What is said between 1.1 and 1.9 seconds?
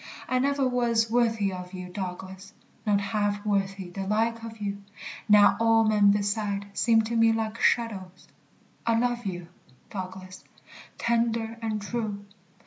worthy of you,